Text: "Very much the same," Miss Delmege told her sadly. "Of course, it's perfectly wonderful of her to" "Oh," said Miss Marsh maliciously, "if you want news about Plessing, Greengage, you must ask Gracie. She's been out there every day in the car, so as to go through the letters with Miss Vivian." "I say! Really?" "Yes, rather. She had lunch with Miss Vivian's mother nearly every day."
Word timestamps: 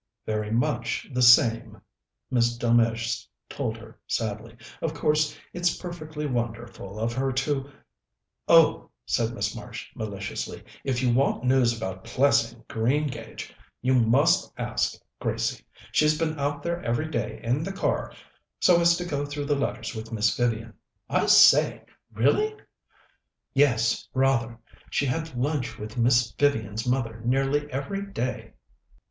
"Very 0.25 0.49
much 0.49 1.07
the 1.13 1.21
same," 1.21 1.79
Miss 2.31 2.57
Delmege 2.57 3.27
told 3.47 3.77
her 3.77 3.99
sadly. 4.07 4.57
"Of 4.81 4.95
course, 4.95 5.37
it's 5.53 5.77
perfectly 5.77 6.25
wonderful 6.25 6.97
of 6.97 7.13
her 7.13 7.31
to" 7.31 7.69
"Oh," 8.47 8.89
said 9.05 9.31
Miss 9.35 9.55
Marsh 9.55 9.91
maliciously, 9.95 10.63
"if 10.83 11.03
you 11.03 11.13
want 11.13 11.43
news 11.43 11.77
about 11.77 12.03
Plessing, 12.03 12.63
Greengage, 12.67 13.53
you 13.83 13.93
must 13.93 14.51
ask 14.57 14.95
Gracie. 15.19 15.63
She's 15.91 16.17
been 16.17 16.39
out 16.39 16.63
there 16.63 16.81
every 16.81 17.07
day 17.07 17.39
in 17.43 17.61
the 17.61 17.71
car, 17.71 18.11
so 18.59 18.81
as 18.81 18.97
to 18.97 19.05
go 19.05 19.23
through 19.23 19.45
the 19.45 19.55
letters 19.55 19.93
with 19.93 20.11
Miss 20.11 20.35
Vivian." 20.35 20.73
"I 21.11 21.27
say! 21.27 21.83
Really?" 22.11 22.55
"Yes, 23.53 24.07
rather. 24.15 24.57
She 24.89 25.05
had 25.05 25.35
lunch 25.37 25.77
with 25.77 25.95
Miss 25.95 26.31
Vivian's 26.31 26.87
mother 26.87 27.21
nearly 27.23 27.71
every 27.71 28.01
day." 28.03 28.53